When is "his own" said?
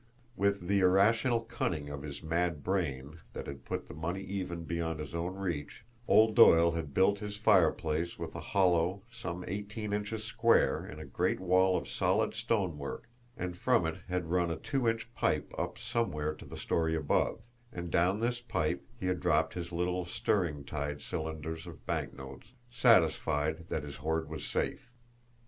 4.99-5.35